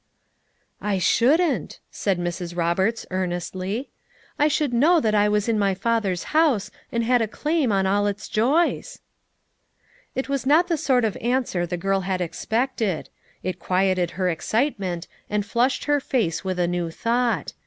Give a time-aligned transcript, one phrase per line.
[0.81, 2.57] "I shouldn't," said Mrs.
[2.57, 3.91] Roberts earnestly.
[4.39, 7.85] "I should know that I was in my Father's house and had a claim on
[7.85, 8.97] all its joys."
[10.15, 13.09] It was not the sort of answer the girl had ex pected.
[13.43, 17.53] It quieted her excitement, and flushed her face with a new thought.